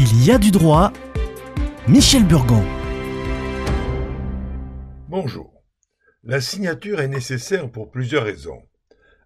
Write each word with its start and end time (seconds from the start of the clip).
Il 0.00 0.24
y 0.24 0.30
a 0.30 0.38
du 0.38 0.52
droit. 0.52 0.92
Michel 1.88 2.24
Burgon. 2.24 2.62
Bonjour. 5.08 5.64
La 6.22 6.40
signature 6.40 7.00
est 7.00 7.08
nécessaire 7.08 7.68
pour 7.68 7.90
plusieurs 7.90 8.22
raisons. 8.22 8.62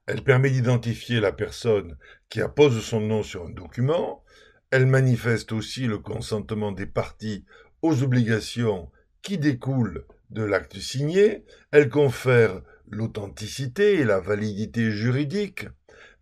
Elle 0.07 0.25
permet 0.25 0.49
d'identifier 0.49 1.21
la 1.21 1.31
personne 1.31 1.99
qui 2.31 2.41
appose 2.41 2.83
son 2.83 3.01
nom 3.01 3.23
sur 3.23 3.45
un 3.45 3.51
document. 3.51 4.25
Elle 4.71 4.87
manifeste 4.87 5.53
aussi 5.53 5.87
le 5.87 5.99
consentement 5.99 6.73
des 6.73 6.87
parties 6.87 7.45
aux 7.83 8.03
obligations 8.03 8.91
qui 9.21 9.37
découlent 9.37 10.07
de 10.31 10.43
l'acte 10.43 10.79
signé. 10.79 11.45
Elle 11.71 11.91
confère 11.91 12.63
l'authenticité 12.89 13.97
et 13.97 14.05
la 14.05 14.21
validité 14.21 14.91
juridique. 14.91 15.67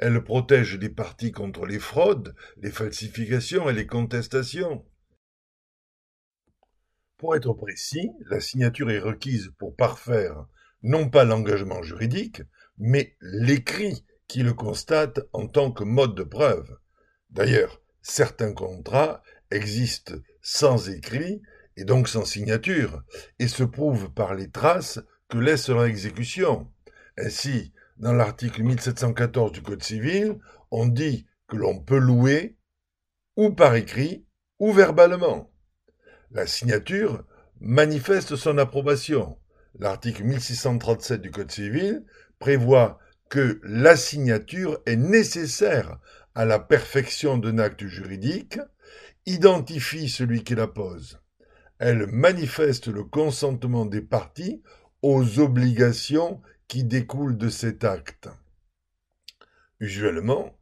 Elle 0.01 0.25
protège 0.25 0.79
les 0.79 0.89
parties 0.89 1.31
contre 1.31 1.67
les 1.67 1.79
fraudes, 1.79 2.35
les 2.57 2.71
falsifications 2.71 3.69
et 3.69 3.75
les 3.75 3.87
contestations. 3.87 4.83
Pour 7.19 7.37
être 7.37 7.53
précis, 7.53 8.11
la 8.31 8.41
signature 8.41 8.91
est 8.91 8.99
requise 8.99 9.53
pour 9.59 9.77
parfaire 9.77 10.47
non 10.83 11.11
pas 11.11 11.25
l'engagement 11.25 11.83
juridique, 11.83 12.41
mais 12.79 13.15
l'écrit 13.21 14.07
qui 14.27 14.43
le 14.43 14.55
constate 14.55 15.21
en 15.35 15.47
tant 15.47 15.71
que 15.71 15.85
mode 15.85 16.15
de 16.15 16.23
preuve. 16.23 16.79
D'ailleurs, 17.29 17.83
certains 18.01 18.55
contrats 18.55 19.23
existent 19.51 20.15
sans 20.41 20.89
écrit 20.89 21.43
et 21.77 21.85
donc 21.85 22.09
sans 22.09 22.25
signature, 22.25 23.03
et 23.39 23.49
se 23.49 23.65
prouvent 23.65 24.11
par 24.11 24.35
les 24.35 24.51
traces 24.51 24.99
que 25.29 25.37
laisse 25.37 25.69
leur 25.69 25.85
exécution. 25.85 26.73
Ainsi, 27.19 27.75
dans 28.01 28.15
l'article 28.15 28.63
1714 28.63 29.53
du 29.53 29.63
Code 29.63 29.83
civil, 29.83 30.39
on 30.71 30.87
dit 30.87 31.27
que 31.47 31.57
l'on 31.57 31.79
peut 31.79 31.99
louer 31.99 32.57
ou 33.37 33.51
par 33.51 33.75
écrit 33.75 34.25
ou 34.59 34.73
verbalement. 34.73 35.53
La 36.31 36.47
signature 36.47 37.25
manifeste 37.61 38.37
son 38.37 38.57
approbation. 38.57 39.39
L'article 39.79 40.25
1637 40.25 41.21
du 41.21 41.31
Code 41.31 41.51
civil 41.51 42.05
prévoit 42.39 42.99
que 43.29 43.61
la 43.65 43.97
signature 43.97 44.81
est 44.87 44.97
nécessaire 44.97 45.99
à 46.35 46.47
la 46.47 46.59
perfection 46.59 47.37
d'un 47.37 47.59
acte 47.59 47.87
juridique, 47.87 48.59
identifie 49.27 50.09
celui 50.09 50.43
qui 50.43 50.55
la 50.55 50.67
pose. 50.67 51.21
Elle 51.79 52.07
manifeste 52.07 52.89
le 52.89 53.05
consentement 53.05 53.85
des 53.85 54.03
parties 54.03 54.63
aux 55.03 55.39
obligations 55.39 56.41
qui 56.71 56.85
découlent 56.85 57.37
de 57.37 57.49
cet 57.49 57.83
acte. 57.83 58.29
Usuellement, 59.81 60.57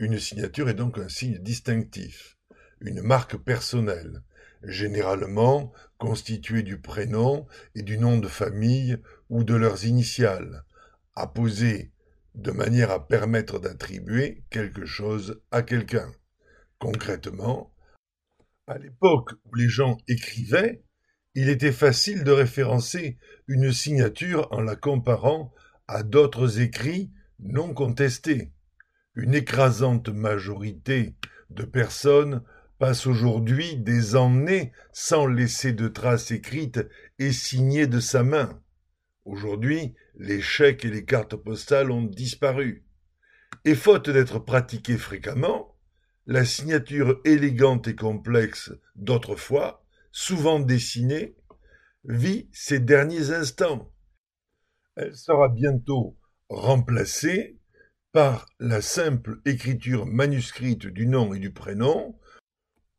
une 0.00 0.18
signature 0.18 0.68
est 0.68 0.74
donc 0.74 0.98
un 0.98 1.08
signe 1.08 1.38
distinctif, 1.38 2.36
une 2.80 3.02
marque 3.02 3.36
personnelle, 3.36 4.24
généralement 4.64 5.72
constituée 5.96 6.64
du 6.64 6.80
prénom 6.80 7.46
et 7.76 7.82
du 7.82 7.98
nom 7.98 8.18
de 8.18 8.26
famille 8.26 8.98
ou 9.30 9.44
de 9.44 9.54
leurs 9.54 9.84
initiales, 9.84 10.64
apposée 11.14 11.92
de 12.34 12.50
manière 12.50 12.90
à 12.90 13.06
permettre 13.06 13.60
d'attribuer 13.60 14.42
quelque 14.50 14.84
chose 14.84 15.40
à 15.52 15.62
quelqu'un. 15.62 16.10
Concrètement, 16.80 17.72
à 18.66 18.76
l'époque 18.76 19.30
où 19.44 19.54
les 19.54 19.68
gens 19.68 19.98
écrivaient, 20.08 20.82
il 21.34 21.48
était 21.48 21.72
facile 21.72 22.24
de 22.24 22.30
référencer 22.30 23.18
une 23.48 23.72
signature 23.72 24.48
en 24.52 24.60
la 24.60 24.76
comparant 24.76 25.52
à 25.88 26.02
d'autres 26.02 26.60
écrits 26.60 27.10
non 27.40 27.74
contestés. 27.74 28.52
Une 29.14 29.34
écrasante 29.34 30.08
majorité 30.08 31.14
de 31.50 31.64
personnes 31.64 32.42
passent 32.78 33.06
aujourd'hui 33.06 33.76
des 33.76 34.16
années 34.16 34.72
sans 34.92 35.26
laisser 35.26 35.72
de 35.72 35.88
traces 35.88 36.30
écrites 36.30 36.86
et 37.18 37.32
signées 37.32 37.86
de 37.86 38.00
sa 38.00 38.22
main. 38.22 38.60
Aujourd'hui, 39.24 39.94
les 40.16 40.40
chèques 40.40 40.84
et 40.84 40.90
les 40.90 41.04
cartes 41.04 41.36
postales 41.36 41.90
ont 41.90 42.02
disparu. 42.02 42.84
Et 43.64 43.74
faute 43.74 44.10
d'être 44.10 44.38
pratiquées 44.38 44.98
fréquemment, 44.98 45.76
la 46.26 46.44
signature 46.44 47.20
élégante 47.24 47.88
et 47.88 47.94
complexe 47.94 48.72
d'autrefois 48.96 49.83
souvent 50.14 50.60
dessinée, 50.60 51.34
vit 52.04 52.48
ses 52.52 52.78
derniers 52.78 53.32
instants. 53.32 53.92
Elle 54.94 55.16
sera 55.16 55.48
bientôt 55.48 56.16
remplacée 56.48 57.58
par 58.12 58.46
la 58.60 58.80
simple 58.80 59.40
écriture 59.44 60.06
manuscrite 60.06 60.86
du 60.86 61.08
nom 61.08 61.34
et 61.34 61.40
du 61.40 61.52
prénom. 61.52 62.16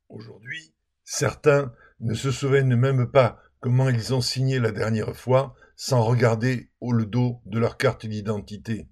Aujourd'hui, 0.09 0.73
certains 1.05 1.73
ne 2.01 2.13
se 2.15 2.31
souviennent 2.31 2.75
même 2.75 3.09
pas 3.09 3.41
comment 3.61 3.87
ils 3.87 4.13
ont 4.13 4.19
signé 4.19 4.59
la 4.59 4.73
dernière 4.73 5.15
fois 5.15 5.55
sans 5.77 6.03
regarder 6.03 6.69
au 6.81 6.91
le 6.91 7.05
dos 7.05 7.41
de 7.45 7.59
leur 7.59 7.77
carte 7.77 8.05
d'identité. 8.05 8.89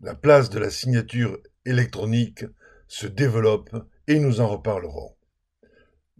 La 0.00 0.14
place 0.14 0.50
de 0.50 0.60
la 0.60 0.70
signature 0.70 1.36
électronique 1.64 2.44
se 2.86 3.08
développe 3.08 3.74
et 4.06 4.20
nous 4.20 4.40
en 4.40 4.46
reparlerons. 4.46 5.16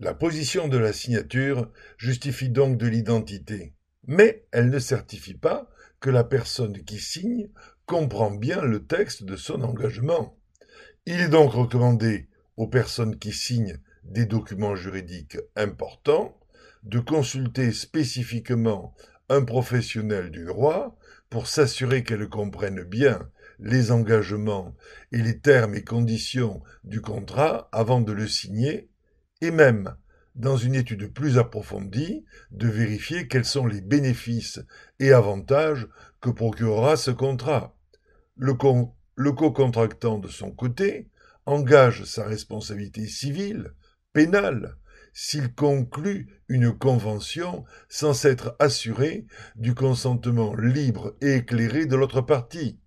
La 0.02 0.14
position 0.14 0.66
de 0.66 0.78
la 0.78 0.94
signature 0.94 1.70
justifie 1.98 2.48
donc 2.48 2.78
de 2.78 2.86
l'identité, 2.86 3.74
mais 4.06 4.46
elle 4.50 4.70
ne 4.70 4.78
certifie 4.78 5.34
pas 5.34 5.70
que 6.00 6.08
la 6.08 6.24
personne 6.24 6.82
qui 6.84 6.98
signe 6.98 7.50
comprend 7.84 8.30
bien 8.30 8.62
le 8.62 8.86
texte 8.86 9.24
de 9.24 9.36
son 9.36 9.60
engagement. 9.60 10.38
Il 11.04 11.20
est 11.20 11.28
donc 11.28 11.52
recommandé 11.52 12.28
aux 12.56 12.66
personnes 12.66 13.18
qui 13.18 13.32
signent 13.32 13.76
des 14.04 14.24
documents 14.24 14.74
juridiques 14.74 15.36
importants 15.54 16.40
de 16.82 16.98
consulter 16.98 17.70
spécifiquement 17.70 18.94
un 19.28 19.44
professionnel 19.44 20.30
du 20.30 20.46
droit 20.46 20.98
pour 21.28 21.46
s'assurer 21.46 22.04
qu'elles 22.04 22.30
comprennent 22.30 22.84
bien 22.84 23.30
les 23.58 23.90
engagements 23.90 24.74
et 25.12 25.18
les 25.18 25.40
termes 25.40 25.74
et 25.74 25.84
conditions 25.84 26.62
du 26.84 27.02
contrat 27.02 27.68
avant 27.72 28.00
de 28.00 28.12
le 28.12 28.26
signer 28.26 28.89
et 29.40 29.50
même, 29.50 29.94
dans 30.34 30.56
une 30.56 30.74
étude 30.74 31.12
plus 31.12 31.38
approfondie, 31.38 32.24
de 32.50 32.68
vérifier 32.68 33.28
quels 33.28 33.44
sont 33.44 33.66
les 33.66 33.80
bénéfices 33.80 34.60
et 34.98 35.12
avantages 35.12 35.88
que 36.20 36.30
procurera 36.30 36.96
ce 36.96 37.10
contrat. 37.10 37.76
Le, 38.36 39.32
co-contractant, 39.32 40.18
de 40.18 40.28
son 40.28 40.50
côté, 40.50 41.08
engage 41.46 42.04
sa 42.04 42.24
responsabilité 42.24 43.06
civile, 43.06 43.74
pénale, 44.12 44.76
s'il 45.12 45.52
conclut 45.52 46.40
une 46.48 46.72
convention 46.72 47.64
sans 47.88 48.14
s'être 48.14 48.56
assuré 48.58 49.26
du 49.56 49.74
consentement 49.74 50.54
libre 50.54 51.16
et 51.20 51.36
éclairé 51.36 51.86
de 51.86 51.96
l'autre 51.96 52.20
partie, 52.20 52.78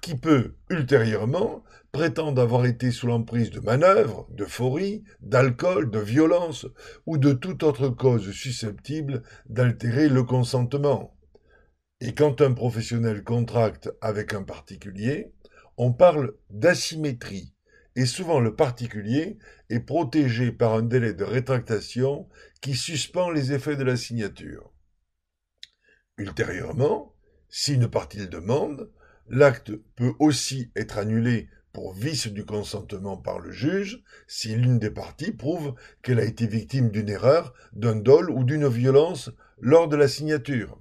qui 0.00 0.16
peut, 0.16 0.54
ultérieurement, 0.70 1.64
prétendent 1.92 2.38
avoir 2.38 2.66
été 2.66 2.90
sous 2.90 3.06
l'emprise 3.06 3.50
de 3.50 3.60
manœuvres, 3.60 4.26
d'euphorie, 4.30 5.04
d'alcool, 5.20 5.90
de 5.90 5.98
violence 5.98 6.66
ou 7.06 7.18
de 7.18 7.32
toute 7.32 7.62
autre 7.62 7.88
cause 7.88 8.30
susceptible 8.32 9.22
d'altérer 9.48 10.08
le 10.08 10.22
consentement. 10.22 11.16
Et 12.00 12.14
quand 12.14 12.42
un 12.42 12.52
professionnel 12.52 13.24
contracte 13.24 13.90
avec 14.00 14.34
un 14.34 14.42
particulier, 14.42 15.32
on 15.78 15.92
parle 15.92 16.34
d'asymétrie, 16.50 17.54
et 17.94 18.04
souvent 18.04 18.40
le 18.40 18.54
particulier 18.54 19.38
est 19.70 19.80
protégé 19.80 20.52
par 20.52 20.74
un 20.74 20.82
délai 20.82 21.14
de 21.14 21.24
rétractation 21.24 22.28
qui 22.60 22.74
suspend 22.74 23.30
les 23.30 23.52
effets 23.52 23.76
de 23.76 23.84
la 23.84 23.96
signature. 23.96 24.70
Ultérieurement, 26.18 27.14
si 27.48 27.74
une 27.74 27.88
partie 27.88 28.18
le 28.18 28.26
demande, 28.26 28.90
l'acte 29.28 29.72
peut 29.96 30.14
aussi 30.18 30.70
être 30.76 30.98
annulé 30.98 31.48
pour 31.72 31.92
vice 31.92 32.28
du 32.28 32.44
consentement 32.44 33.16
par 33.16 33.38
le 33.38 33.50
juge 33.50 34.02
si 34.26 34.54
l'une 34.54 34.78
des 34.78 34.90
parties 34.90 35.32
prouve 35.32 35.74
qu'elle 36.02 36.20
a 36.20 36.24
été 36.24 36.46
victime 36.46 36.90
d'une 36.90 37.10
erreur, 37.10 37.52
d'un 37.72 37.96
dol 37.96 38.30
ou 38.30 38.44
d'une 38.44 38.68
violence 38.68 39.30
lors 39.60 39.88
de 39.88 39.96
la 39.96 40.08
signature. 40.08 40.80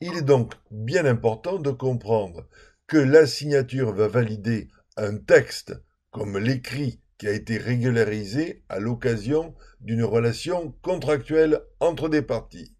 Il 0.00 0.16
est 0.16 0.22
donc 0.22 0.54
bien 0.70 1.04
important 1.04 1.58
de 1.58 1.70
comprendre 1.70 2.48
que 2.86 2.96
la 2.96 3.26
signature 3.26 3.92
va 3.92 4.08
valider 4.08 4.68
un 4.96 5.18
texte 5.18 5.74
comme 6.10 6.38
l'écrit 6.38 7.00
qui 7.18 7.28
a 7.28 7.32
été 7.32 7.58
régularisé 7.58 8.64
à 8.70 8.78
l'occasion 8.78 9.54
d'une 9.80 10.04
relation 10.04 10.74
contractuelle 10.80 11.60
entre 11.80 12.08
des 12.08 12.22
parties. 12.22 12.74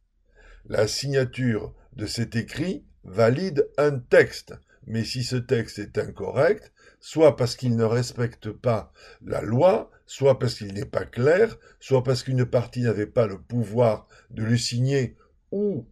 La 0.64 0.88
signature 0.88 1.74
de 1.92 2.06
cet 2.06 2.36
écrit 2.36 2.86
valide 3.04 3.68
un 3.76 3.98
texte, 3.98 4.54
mais 4.86 5.04
si 5.04 5.24
ce 5.24 5.36
texte 5.36 5.78
est 5.78 5.98
incorrect, 5.98 6.72
soit 7.00 7.36
parce 7.36 7.56
qu'il 7.56 7.76
ne 7.76 7.84
respecte 7.84 8.50
pas 8.50 8.92
la 9.24 9.42
loi, 9.42 9.90
soit 10.06 10.38
parce 10.38 10.54
qu'il 10.54 10.74
n'est 10.74 10.84
pas 10.84 11.04
clair, 11.04 11.56
soit 11.78 12.02
parce 12.02 12.22
qu'une 12.22 12.44
partie 12.44 12.82
n'avait 12.82 13.06
pas 13.06 13.26
le 13.26 13.40
pouvoir 13.40 14.06
de 14.30 14.42
le 14.42 14.56
signer, 14.56 15.16
ou 15.50 15.88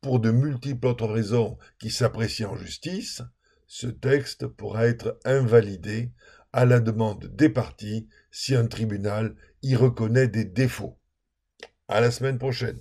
pour 0.00 0.20
de 0.20 0.30
multiples 0.30 0.86
autres 0.86 1.06
raisons 1.06 1.58
qui 1.78 1.90
s'apprécient 1.90 2.52
en 2.52 2.56
justice, 2.56 3.22
ce 3.66 3.86
texte 3.86 4.46
pourra 4.46 4.86
être 4.86 5.18
invalidé 5.24 6.12
à 6.52 6.64
la 6.64 6.80
demande 6.80 7.26
des 7.36 7.48
parties 7.48 8.08
si 8.30 8.54
un 8.54 8.66
tribunal 8.66 9.36
y 9.62 9.76
reconnaît 9.76 10.28
des 10.28 10.44
défauts. 10.44 10.98
À 11.86 12.00
la 12.00 12.10
semaine 12.10 12.38
prochaine. 12.38 12.80